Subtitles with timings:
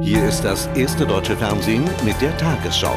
[0.00, 2.94] Hier ist das erste deutsche Fernsehen mit der Tagesschau.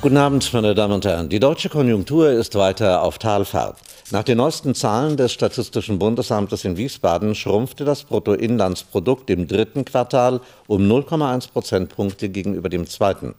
[0.00, 1.28] Guten Abend, meine Damen und Herren.
[1.28, 3.76] Die deutsche Konjunktur ist weiter auf Talfahrt.
[4.10, 10.40] Nach den neuesten Zahlen des Statistischen Bundesamtes in Wiesbaden schrumpfte das Bruttoinlandsprodukt im dritten Quartal
[10.66, 13.34] um 0,1 Prozentpunkte gegenüber dem zweiten.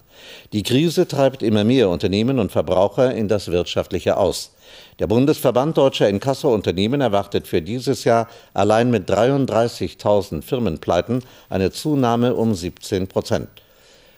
[0.54, 4.52] Die Krise treibt immer mehr Unternehmen und Verbraucher in das Wirtschaftliche aus.
[5.00, 12.56] Der Bundesverband deutscher Inkasso-Unternehmen erwartet für dieses Jahr allein mit 33.000 Firmenpleiten eine Zunahme um
[12.56, 13.50] 17 Prozent.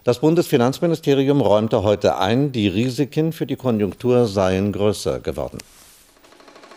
[0.04, 5.58] Das Bundesfinanzministerium räumte heute ein, die Risiken für die Konjunktur seien größer geworden.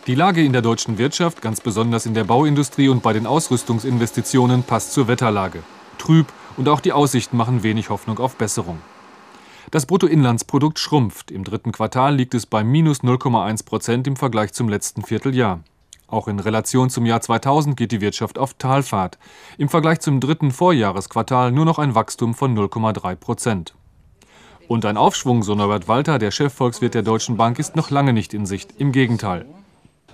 [0.07, 4.63] Die Lage in der deutschen Wirtschaft, ganz besonders in der Bauindustrie und bei den Ausrüstungsinvestitionen,
[4.63, 5.61] passt zur Wetterlage.
[5.97, 6.27] Trüb
[6.57, 8.79] und auch die Aussichten machen wenig Hoffnung auf Besserung.
[9.71, 11.29] Das Bruttoinlandsprodukt schrumpft.
[11.29, 15.59] Im dritten Quartal liegt es bei minus 0,1 Prozent im Vergleich zum letzten Vierteljahr.
[16.07, 19.19] Auch in Relation zum Jahr 2000 geht die Wirtschaft auf Talfahrt.
[19.59, 23.75] Im Vergleich zum dritten Vorjahresquartal nur noch ein Wachstum von 0,3 Prozent.
[24.67, 28.33] Und ein Aufschwung, so Norbert Walter, der Chefvolkswirt der Deutschen Bank, ist noch lange nicht
[28.33, 28.73] in Sicht.
[28.79, 29.45] Im Gegenteil.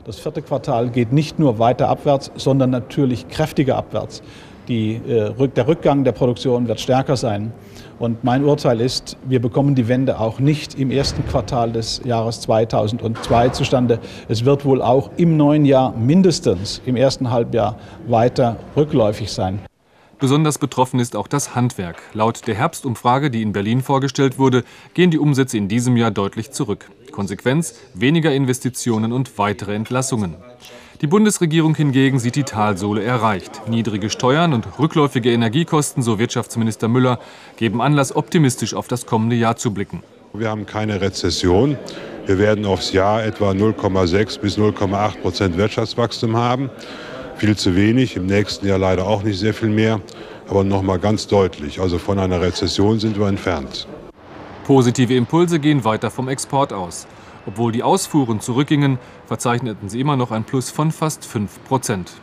[0.05, 4.21] Das vierte Quartal geht nicht nur weiter abwärts, sondern natürlich kräftiger abwärts.
[4.67, 7.51] Die, äh, der Rückgang der Produktion wird stärker sein.
[7.97, 12.41] Und mein Urteil ist, wir bekommen die Wende auch nicht im ersten Quartal des Jahres
[12.41, 13.97] 2002 zustande.
[14.29, 17.75] Es wird wohl auch im neuen Jahr mindestens im ersten Halbjahr
[18.07, 19.59] weiter rückläufig sein.
[20.19, 21.97] Besonders betroffen ist auch das Handwerk.
[22.13, 26.51] Laut der Herbstumfrage, die in Berlin vorgestellt wurde, gehen die Umsätze in diesem Jahr deutlich
[26.51, 26.91] zurück.
[27.15, 30.35] Konsequenz weniger Investitionen und weitere Entlassungen.
[31.01, 33.67] Die Bundesregierung hingegen sieht die Talsohle erreicht.
[33.67, 37.19] Niedrige Steuern und rückläufige Energiekosten, so Wirtschaftsminister Müller,
[37.57, 40.03] geben Anlass, optimistisch auf das kommende Jahr zu blicken.
[40.33, 41.77] Wir haben keine Rezession.
[42.25, 46.69] Wir werden aufs Jahr etwa 0,6 bis 0,8 Prozent Wirtschaftswachstum haben.
[47.37, 50.01] Viel zu wenig, im nächsten Jahr leider auch nicht sehr viel mehr,
[50.47, 51.79] aber noch mal ganz deutlich.
[51.79, 53.87] Also von einer Rezession sind wir entfernt.
[54.65, 57.05] Positive Impulse gehen weiter vom Export aus.
[57.45, 62.13] Obwohl die Ausfuhren zurückgingen, verzeichneten sie immer noch ein Plus von fast 5 Prozent.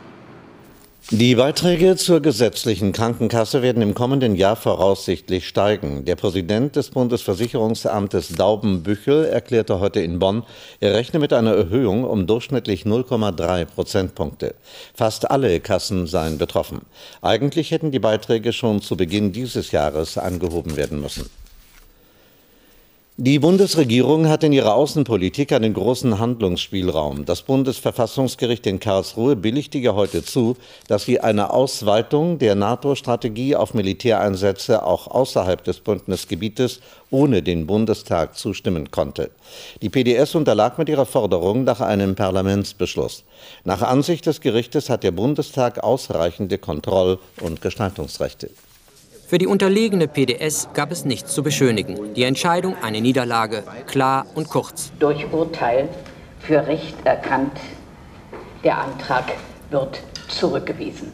[1.09, 6.03] Die Beiträge zur gesetzlichen Krankenkasse werden im kommenden Jahr voraussichtlich steigen.
[6.03, 10.43] Der Präsident des Bundesversicherungsamtes Dauben-Büchel erklärte heute in Bonn,
[10.81, 14.55] er rechne mit einer Erhöhung um durchschnittlich 0,3 Prozentpunkte.
[14.93, 16.81] Fast alle Kassen seien betroffen.
[17.21, 21.29] Eigentlich hätten die Beiträge schon zu Beginn dieses Jahres angehoben werden müssen.
[23.17, 27.25] Die Bundesregierung hat in ihrer Außenpolitik einen großen Handlungsspielraum.
[27.25, 30.57] Das Bundesverfassungsgericht in Karlsruhe billigte heute zu,
[30.87, 36.79] dass sie eine Ausweitung der NATO-Strategie auf Militäreinsätze auch außerhalb des Bündnisgebietes
[37.11, 39.29] ohne den Bundestag zustimmen konnte.
[39.83, 43.25] Die PDS unterlag mit ihrer Forderung nach einem Parlamentsbeschluss.
[43.63, 48.49] Nach Ansicht des Gerichtes hat der Bundestag ausreichende Kontroll- und Gestaltungsrechte.
[49.33, 52.13] Für die unterlegene PDS gab es nichts zu beschönigen.
[52.13, 54.91] Die Entscheidung eine Niederlage, klar und kurz.
[54.99, 55.89] Durch Urteil
[56.37, 57.57] für Recht erkannt,
[58.63, 59.23] der Antrag
[59.71, 61.11] wird zurückgewiesen.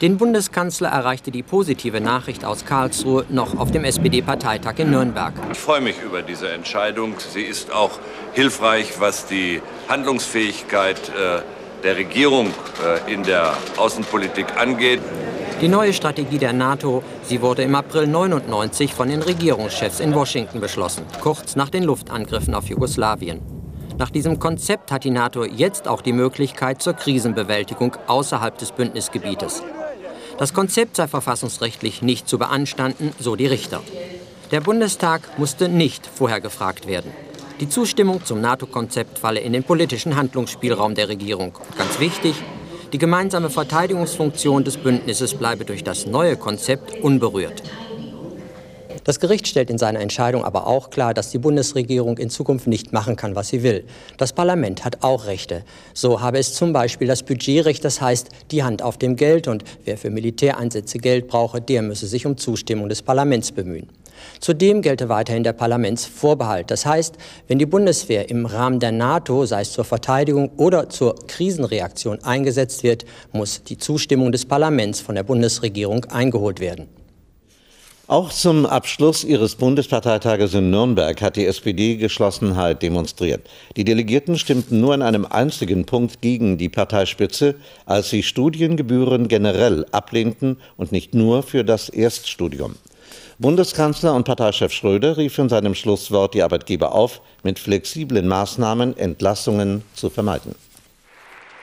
[0.00, 5.32] Den Bundeskanzler erreichte die positive Nachricht aus Karlsruhe noch auf dem SPD-Parteitag in Nürnberg.
[5.52, 7.14] Ich freue mich über diese Entscheidung.
[7.16, 8.00] Sie ist auch
[8.32, 11.42] hilfreich, was die Handlungsfähigkeit äh,
[11.84, 12.48] der Regierung
[12.84, 15.00] äh, in der Außenpolitik angeht.
[15.62, 20.60] Die neue Strategie der NATO, sie wurde im April 99 von den Regierungschefs in Washington
[20.60, 23.40] beschlossen, kurz nach den Luftangriffen auf Jugoslawien.
[23.96, 29.62] Nach diesem Konzept hat die NATO jetzt auch die Möglichkeit zur Krisenbewältigung außerhalb des Bündnisgebietes.
[30.36, 33.80] Das Konzept sei verfassungsrechtlich nicht zu beanstanden, so die Richter.
[34.50, 37.10] Der Bundestag musste nicht vorher gefragt werden.
[37.60, 41.54] Die Zustimmung zum NATO-Konzept falle in den politischen Handlungsspielraum der Regierung.
[41.78, 42.34] Ganz wichtig,
[42.92, 47.62] die gemeinsame Verteidigungsfunktion des Bündnisses bleibe durch das neue Konzept unberührt.
[49.06, 52.92] Das Gericht stellt in seiner Entscheidung aber auch klar, dass die Bundesregierung in Zukunft nicht
[52.92, 53.84] machen kann, was sie will.
[54.16, 55.62] Das Parlament hat auch Rechte.
[55.94, 59.62] So habe es zum Beispiel das Budgetrecht, das heißt die Hand auf dem Geld und
[59.84, 63.88] wer für Militäreinsätze Geld brauche, der müsse sich um Zustimmung des Parlaments bemühen.
[64.40, 66.70] Zudem gelte weiterhin der Parlamentsvorbehalt.
[66.70, 67.16] Das heißt,
[67.48, 72.82] wenn die Bundeswehr im Rahmen der NATO, sei es zur Verteidigung oder zur Krisenreaktion eingesetzt
[72.82, 76.88] wird, muss die Zustimmung des Parlaments von der Bundesregierung eingeholt werden.
[78.08, 83.48] Auch zum Abschluss ihres Bundesparteitages in Nürnberg hat die SPD Geschlossenheit demonstriert.
[83.76, 89.86] Die Delegierten stimmten nur in einem einzigen Punkt gegen die Parteispitze, als sie Studiengebühren generell
[89.90, 92.76] ablehnten und nicht nur für das Erststudium.
[93.38, 99.82] Bundeskanzler und Parteichef Schröder rief in seinem Schlusswort die Arbeitgeber auf, mit flexiblen Maßnahmen Entlassungen
[99.94, 100.54] zu vermeiden.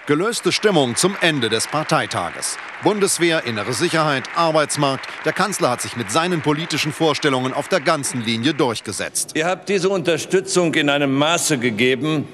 [0.06, 2.58] Gelöste Stimmung zum Ende des Parteitages.
[2.84, 5.08] Bundeswehr, innere Sicherheit, Arbeitsmarkt.
[5.24, 9.32] Der Kanzler hat sich mit seinen politischen Vorstellungen auf der ganzen Linie durchgesetzt.
[9.34, 12.28] Ihr habt diese Unterstützung in einem Maße gegeben,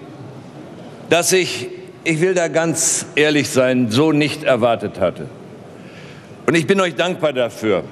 [1.12, 1.68] dass ich,
[2.04, 5.30] ich will da ganz ehrlich sein, so nicht erwartet hatte.
[6.48, 7.84] Und ich bin euch dankbar dafür.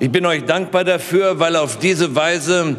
[0.00, 2.76] Ich bin euch dankbar dafür, weil auf diese Weise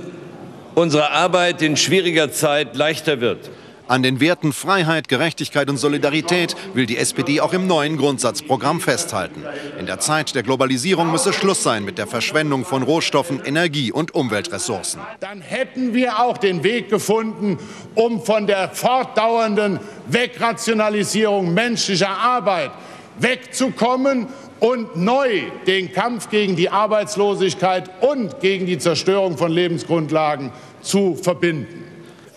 [0.75, 3.49] unsere Arbeit in schwieriger Zeit leichter wird.
[3.87, 9.43] An den Werten Freiheit, Gerechtigkeit und Solidarität will die SPD auch im neuen Grundsatzprogramm festhalten.
[9.79, 14.13] In der Zeit der Globalisierung müsse Schluss sein mit der Verschwendung von Rohstoffen, Energie und
[14.13, 14.99] Umweltressourcen.
[15.21, 17.59] Dann hätten wir auch den Weg gefunden,
[17.93, 22.71] um von der fortdauernden Wegrationalisierung menschlicher Arbeit
[23.19, 24.27] wegzukommen
[24.59, 31.83] und neu den Kampf gegen die Arbeitslosigkeit und gegen die Zerstörung von Lebensgrundlagen zu verbinden.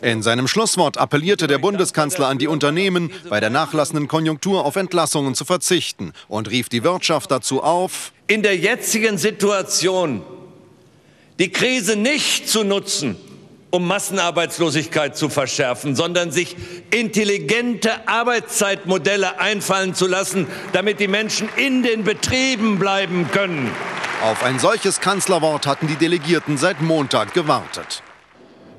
[0.00, 5.34] In seinem Schlusswort appellierte der Bundeskanzler an die Unternehmen, bei der nachlassenden Konjunktur auf Entlassungen
[5.34, 10.22] zu verzichten und rief die Wirtschaft dazu auf, in der jetzigen Situation
[11.40, 13.16] die Krise nicht zu nutzen,
[13.70, 16.56] um Massenarbeitslosigkeit zu verschärfen, sondern sich
[16.90, 23.70] intelligente Arbeitszeitmodelle einfallen zu lassen, damit die Menschen in den Betrieben bleiben können.
[24.22, 28.02] Auf ein solches Kanzlerwort hatten die Delegierten seit Montag gewartet.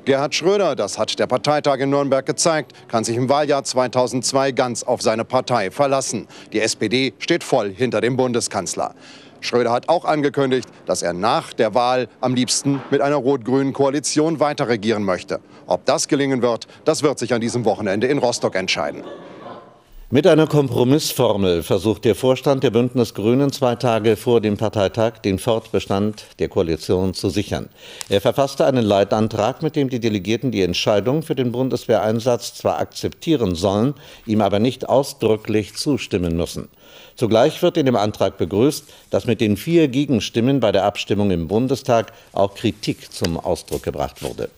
[0.06, 4.81] Gerhard Schröder, das hat der Parteitag in Nürnberg gezeigt, kann sich im Wahljahr 2002 ganz
[4.83, 6.27] auf seine Partei verlassen.
[6.51, 8.95] Die SPD steht voll hinter dem Bundeskanzler.
[9.41, 14.39] Schröder hat auch angekündigt, dass er nach der Wahl am liebsten mit einer rot-grünen Koalition
[14.39, 15.39] weiter regieren möchte.
[15.68, 19.03] Ob das gelingen wird, das wird sich an diesem Wochenende in Rostock entscheiden.
[20.12, 25.38] Mit einer Kompromissformel versucht der Vorstand der Bündnis Grünen zwei Tage vor dem Parteitag den
[25.38, 27.70] Fortbestand der Koalition zu sichern.
[28.10, 33.54] Er verfasste einen Leitantrag, mit dem die Delegierten die Entscheidung für den Bundeswehreinsatz zwar akzeptieren
[33.54, 33.94] sollen,
[34.26, 36.70] ihm aber nicht ausdrücklich zustimmen müssen.
[37.16, 41.48] Zugleich wird in dem Antrag begrüßt, dass mit den vier Gegenstimmen bei der Abstimmung im
[41.48, 44.50] Bundestag auch Kritik zum Ausdruck gebracht wurde.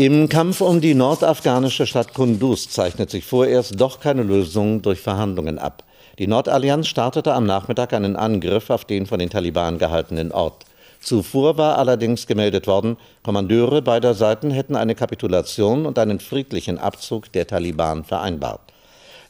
[0.00, 5.58] Im Kampf um die nordafghanische Stadt Kunduz zeichnet sich vorerst doch keine Lösung durch Verhandlungen
[5.58, 5.82] ab.
[6.20, 10.66] Die Nordallianz startete am Nachmittag einen Angriff auf den von den Taliban gehaltenen Ort.
[11.00, 17.32] Zuvor war allerdings gemeldet worden, Kommandeure beider Seiten hätten eine Kapitulation und einen friedlichen Abzug
[17.32, 18.60] der Taliban vereinbart.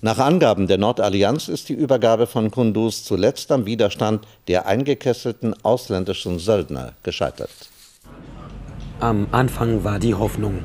[0.03, 6.39] Nach Angaben der Nordallianz ist die Übergabe von Kunduz zuletzt am Widerstand der eingekesselten ausländischen
[6.39, 7.71] Söldner gescheitert.
[9.01, 10.65] Am Anfang war die Hoffnung.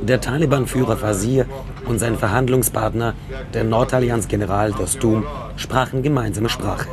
[0.00, 1.44] Der Taliban-Führer Wazir
[1.84, 3.12] und sein Verhandlungspartner,
[3.52, 5.26] der Nordallianz-General Dostum,
[5.56, 6.88] sprachen gemeinsame Sprache.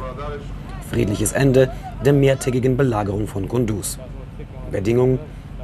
[0.89, 1.71] Friedliches Ende
[2.03, 3.97] der mehrtägigen Belagerung von Kunduz.
[4.71, 5.19] Bedingung,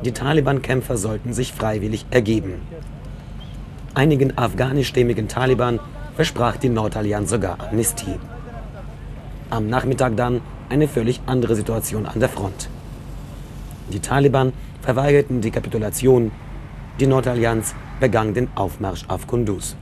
[0.05, 2.53] die Taliban-Kämpfer sollten sich freiwillig ergeben.
[3.95, 5.81] Einigen afghanischstämmigen Taliban
[6.15, 8.19] versprach die Nordallianz sogar Amnestie.
[9.49, 10.39] Am Nachmittag dann
[10.69, 12.69] eine völlig andere Situation an der Front.
[13.91, 16.31] Die Taliban verweigerten die Kapitulation.
[16.99, 19.75] Die Nordallianz begann den Aufmarsch auf Kunduz.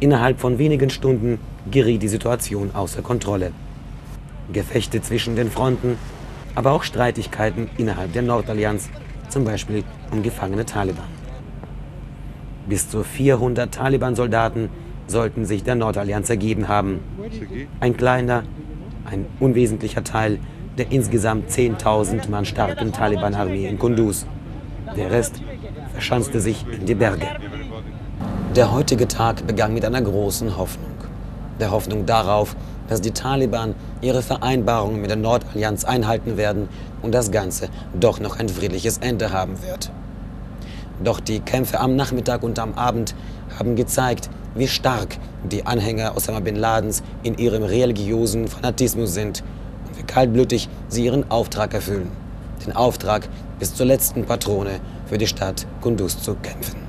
[0.00, 1.38] Innerhalb von wenigen Stunden
[1.70, 3.52] geriet die Situation außer Kontrolle.
[4.52, 5.96] Gefechte zwischen den Fronten,
[6.54, 8.90] aber auch Streitigkeiten innerhalb der Nordallianz,
[9.28, 11.06] zum Beispiel um gefangene Taliban.
[12.68, 14.68] Bis zu 400 Taliban-Soldaten
[15.06, 17.00] sollten sich der Nordallianz ergeben haben.
[17.80, 18.44] Ein kleiner,
[19.04, 20.38] ein unwesentlicher Teil
[20.78, 24.26] der insgesamt 10.000 Mann starken Taliban-Armee in Kunduz.
[24.96, 25.40] Der Rest
[25.92, 27.26] verschanzte sich in die Berge.
[28.56, 30.90] Der heutige Tag begann mit einer großen Hoffnung.
[31.60, 32.56] Der Hoffnung darauf,
[32.88, 36.68] dass die Taliban ihre Vereinbarungen mit der Nordallianz einhalten werden
[37.02, 39.90] und das Ganze doch noch ein friedliches Ende haben wird.
[41.02, 43.14] Doch die Kämpfe am Nachmittag und am Abend
[43.58, 45.16] haben gezeigt, wie stark
[45.50, 49.42] die Anhänger Osama bin Ladens in ihrem religiösen Fanatismus sind
[50.06, 52.10] kaltblütig sie ihren Auftrag erfüllen.
[52.66, 56.84] Den Auftrag, bis zur letzten Patrone für die Stadt Kunduz zu kämpfen.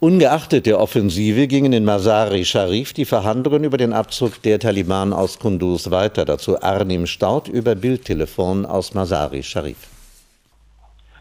[0.00, 5.38] Ungeachtet der Offensive gingen in Masari Sharif die Verhandlungen über den Abzug der Taliban aus
[5.38, 6.24] Kunduz weiter.
[6.24, 9.88] Dazu Arnim Staud über Bildtelefon aus Masari Sharif.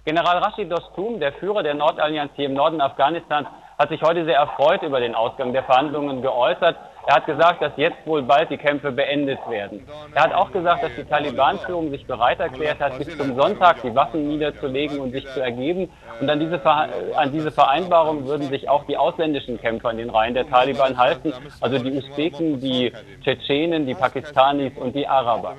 [0.05, 4.37] General Rashid Dostum, der Führer der Nordallianz hier im Norden Afghanistans, hat sich heute sehr
[4.37, 6.77] erfreut über den Ausgang der Verhandlungen geäußert.
[7.07, 9.87] Er hat gesagt, dass jetzt wohl bald die Kämpfe beendet werden.
[10.13, 13.95] Er hat auch gesagt, dass die Taliban-Führung sich bereit erklärt hat, bis zum Sonntag die
[13.95, 15.89] Waffen niederzulegen und sich zu ergeben.
[16.19, 20.33] Und an diese, an diese Vereinbarung würden sich auch die ausländischen Kämpfer in den Reihen
[20.33, 22.91] der Taliban halten, also die Usbeken, die
[23.23, 25.55] Tschetschenen, die Pakistanis und die Araber.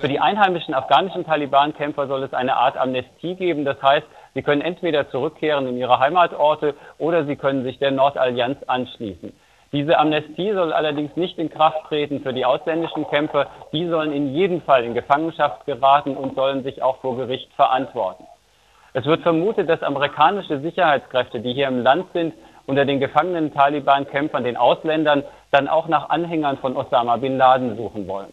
[0.00, 3.64] Für die einheimischen afghanischen Taliban-Kämpfer soll es eine Art Amnestie geben.
[3.64, 8.58] Das heißt, sie können entweder zurückkehren in ihre Heimatorte oder sie können sich der Nordallianz
[8.66, 9.32] anschließen.
[9.70, 13.48] Diese Amnestie soll allerdings nicht in Kraft treten für die ausländischen Kämpfer.
[13.72, 18.24] Die sollen in jedem Fall in Gefangenschaft geraten und sollen sich auch vor Gericht verantworten.
[18.94, 22.32] Es wird vermutet, dass amerikanische Sicherheitskräfte, die hier im Land sind,
[22.66, 28.08] unter den gefangenen Taliban-Kämpfern, den Ausländern, dann auch nach Anhängern von Osama bin Laden suchen
[28.08, 28.32] wollen.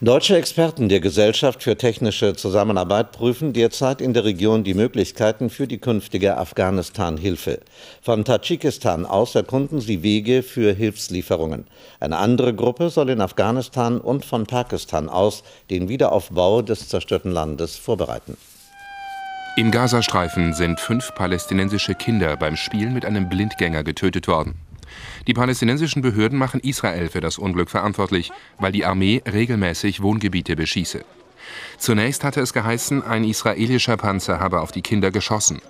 [0.00, 5.66] Deutsche Experten der Gesellschaft für technische Zusammenarbeit prüfen derzeit in der Region die Möglichkeiten für
[5.66, 7.58] die künftige Afghanistan-Hilfe.
[8.00, 11.66] Von Tadschikistan aus erkunden sie Wege für Hilfslieferungen.
[11.98, 17.74] Eine andere Gruppe soll in Afghanistan und von Pakistan aus den Wiederaufbau des zerstörten Landes
[17.74, 18.36] vorbereiten.
[19.56, 24.54] Im Gazastreifen sind fünf palästinensische Kinder beim Spielen mit einem Blindgänger getötet worden.
[25.26, 31.04] Die palästinensischen Behörden machen Israel für das Unglück verantwortlich, weil die Armee regelmäßig Wohngebiete beschieße.
[31.78, 35.60] Zunächst hatte es geheißen, ein israelischer Panzer habe auf die Kinder geschossen.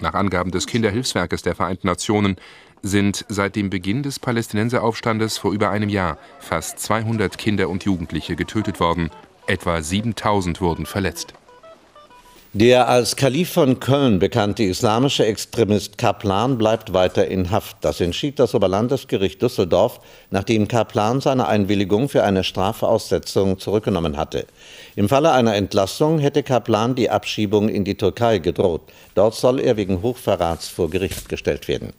[0.00, 2.36] Nach Angaben des Kinderhilfswerkes der Vereinten Nationen
[2.82, 8.34] sind seit dem Beginn des Palästinenseraufstandes vor über einem Jahr fast 200 Kinder und Jugendliche
[8.34, 9.10] getötet worden.
[9.46, 11.34] Etwa 7000 wurden verletzt.
[12.54, 17.78] Der als Kalif von Köln bekannte islamische Extremist Kaplan bleibt weiter in Haft.
[17.80, 24.44] Das entschied das Oberlandesgericht Düsseldorf, nachdem Kaplan seine Einwilligung für eine Strafaussetzung zurückgenommen hatte.
[24.96, 28.82] Im Falle einer Entlassung hätte Kaplan die Abschiebung in die Türkei gedroht.
[29.14, 31.94] Dort soll er wegen Hochverrats vor Gericht gestellt werden.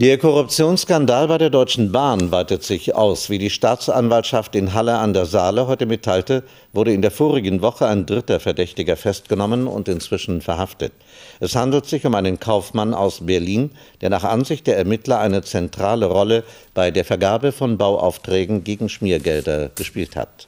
[0.00, 3.30] Der Korruptionsskandal bei der Deutschen Bahn weitet sich aus.
[3.30, 7.88] Wie die Staatsanwaltschaft in Halle an der Saale heute mitteilte, wurde in der vorigen Woche
[7.88, 10.92] ein dritter Verdächtiger festgenommen und inzwischen verhaftet.
[11.40, 16.06] Es handelt sich um einen Kaufmann aus Berlin, der nach Ansicht der Ermittler eine zentrale
[16.06, 20.46] Rolle bei der Vergabe von Bauaufträgen gegen Schmiergelder gespielt hat.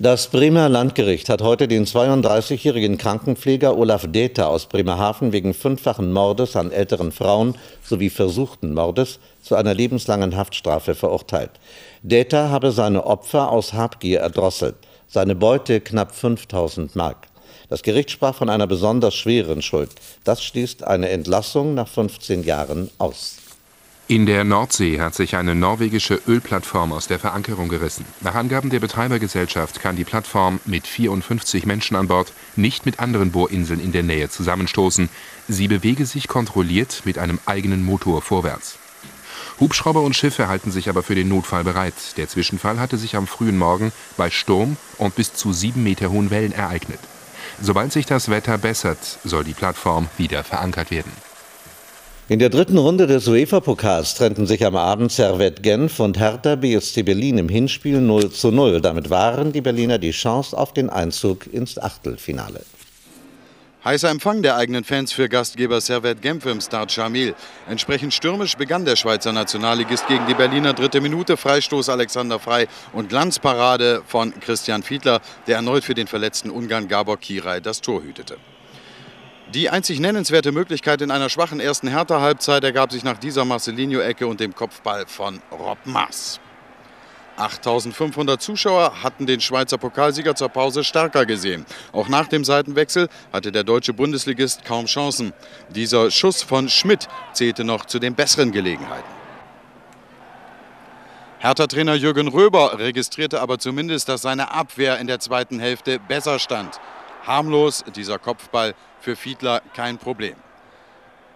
[0.00, 6.54] Das Bremer Landgericht hat heute den 32-jährigen Krankenpfleger Olaf Däter aus Bremerhaven wegen fünffachen Mordes
[6.54, 11.50] an älteren Frauen sowie versuchten Mordes zu einer lebenslangen Haftstrafe verurteilt.
[12.04, 14.76] Däter habe seine Opfer aus Habgier erdrosselt,
[15.08, 17.26] seine Beute knapp 5000 Mark.
[17.68, 19.90] Das Gericht sprach von einer besonders schweren Schuld.
[20.22, 23.38] Das schließt eine Entlassung nach 15 Jahren aus.
[24.10, 28.06] In der Nordsee hat sich eine norwegische Ölplattform aus der Verankerung gerissen.
[28.22, 33.32] Nach Angaben der Betreibergesellschaft kann die Plattform mit 54 Menschen an Bord nicht mit anderen
[33.32, 35.10] Bohrinseln in der Nähe zusammenstoßen.
[35.46, 38.78] Sie bewege sich kontrolliert mit einem eigenen Motor vorwärts.
[39.60, 42.16] Hubschrauber und Schiffe halten sich aber für den Notfall bereit.
[42.16, 46.30] Der Zwischenfall hatte sich am frühen Morgen bei Sturm und bis zu sieben Meter hohen
[46.30, 47.00] Wellen ereignet.
[47.60, 51.12] Sobald sich das Wetter bessert, soll die Plattform wieder verankert werden.
[52.30, 57.02] In der dritten Runde des UEFA-Pokals trennten sich am Abend Servette Genf und Hertha BSC
[57.02, 58.82] Berlin im Hinspiel 0 zu 0.
[58.82, 62.60] Damit waren die Berliner die Chance auf den Einzug ins Achtelfinale.
[63.82, 67.34] Heißer Empfang der eigenen Fans für Gastgeber Servette Genf im Start Jamil.
[67.66, 71.38] Entsprechend stürmisch begann der Schweizer Nationalligist gegen die Berliner dritte Minute.
[71.38, 77.16] Freistoß Alexander Frei und Glanzparade von Christian Fiedler, der erneut für den verletzten Ungarn Gabor
[77.16, 78.36] Kirai das Tor hütete.
[79.54, 84.40] Die einzig nennenswerte Möglichkeit in einer schwachen ersten Hertha-Halbzeit ergab sich nach dieser Marcelinho-Ecke und
[84.40, 86.38] dem Kopfball von Rob Maas.
[87.38, 91.64] 8500 Zuschauer hatten den Schweizer Pokalsieger zur Pause stärker gesehen.
[91.92, 95.32] Auch nach dem Seitenwechsel hatte der deutsche Bundesligist kaum Chancen.
[95.70, 99.08] Dieser Schuss von Schmidt zählte noch zu den besseren Gelegenheiten.
[101.38, 106.78] Hertha-Trainer Jürgen Röber registrierte aber zumindest, dass seine Abwehr in der zweiten Hälfte besser stand.
[107.28, 110.34] Harmlos dieser Kopfball für Fiedler kein Problem.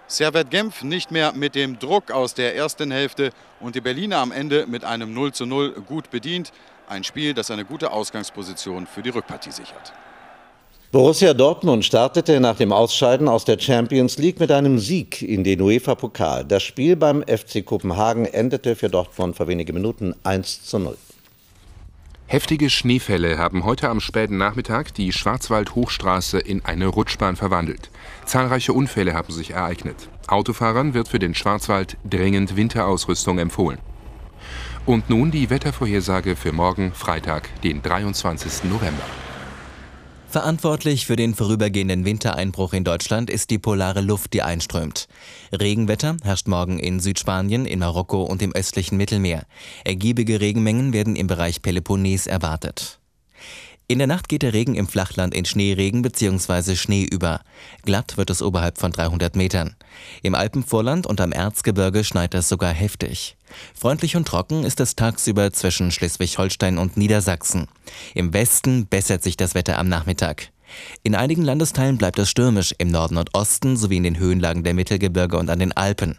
[0.06, 3.30] Servet Genf nicht mehr mit dem Druck aus der ersten Hälfte
[3.60, 6.50] und die Berliner am Ende mit einem 0 zu 0 gut bedient.
[6.88, 9.92] Ein Spiel, das eine gute Ausgangsposition für die Rückpartie sichert.
[10.92, 15.60] Borussia Dortmund startete nach dem Ausscheiden aus der Champions League mit einem Sieg in den
[15.60, 16.44] UEFA-Pokal.
[16.44, 20.96] Das Spiel beim FC Kopenhagen endete für Dortmund vor wenigen Minuten 1 zu 0.
[22.32, 27.90] Heftige Schneefälle haben heute am späten Nachmittag die Schwarzwald-Hochstraße in eine Rutschbahn verwandelt.
[28.24, 30.08] Zahlreiche Unfälle haben sich ereignet.
[30.28, 33.80] Autofahrern wird für den Schwarzwald dringend Winterausrüstung empfohlen.
[34.86, 38.64] Und nun die Wettervorhersage für morgen, Freitag, den 23.
[38.64, 39.04] November.
[40.32, 45.06] Verantwortlich für den vorübergehenden Wintereinbruch in Deutschland ist die polare Luft, die einströmt.
[45.52, 49.44] Regenwetter herrscht morgen in Südspanien, in Marokko und im östlichen Mittelmeer.
[49.84, 53.01] Ergiebige Regenmengen werden im Bereich Peloponnes erwartet.
[53.92, 56.76] In der Nacht geht der Regen im Flachland in Schneeregen bzw.
[56.76, 57.42] Schnee über.
[57.84, 59.76] Glatt wird es oberhalb von 300 Metern.
[60.22, 63.36] Im Alpenvorland und am Erzgebirge schneit es sogar heftig.
[63.74, 67.68] Freundlich und trocken ist es tagsüber zwischen Schleswig-Holstein und Niedersachsen.
[68.14, 70.48] Im Westen bessert sich das Wetter am Nachmittag.
[71.02, 74.72] In einigen Landesteilen bleibt es stürmisch, im Norden und Osten sowie in den Höhenlagen der
[74.72, 76.16] Mittelgebirge und an den Alpen.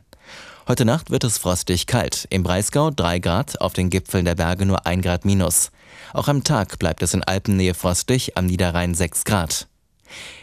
[0.67, 2.27] Heute Nacht wird es frostig kalt.
[2.29, 5.71] Im Breisgau 3 Grad, auf den Gipfeln der Berge nur 1 Grad minus.
[6.13, 9.67] Auch am Tag bleibt es in Alpennähe frostig, am Niederrhein 6 Grad.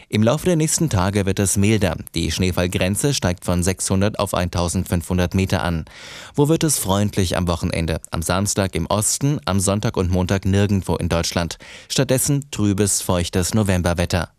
[0.09, 1.95] Im Laufe der nächsten Tage wird es milder.
[2.15, 5.85] Die Schneefallgrenze steigt von 600 auf 1500 Meter an.
[6.35, 8.01] Wo wird es freundlich am Wochenende?
[8.11, 11.57] Am Samstag im Osten, am Sonntag und Montag nirgendwo in Deutschland.
[11.87, 14.31] Stattdessen trübes, feuchtes Novemberwetter.